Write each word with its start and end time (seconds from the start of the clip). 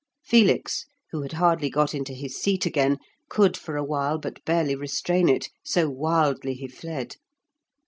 Felix, 0.25 0.87
who 1.11 1.21
had 1.21 1.33
hardly 1.33 1.69
got 1.69 1.93
into 1.93 2.11
his 2.15 2.35
seat 2.35 2.65
again, 2.65 2.97
could 3.29 3.55
for 3.55 3.77
awhile 3.77 4.17
but 4.17 4.43
barely 4.45 4.73
restrain 4.73 5.29
it, 5.29 5.49
so 5.63 5.87
wildly 5.91 6.55
he 6.55 6.67
fled. 6.67 7.17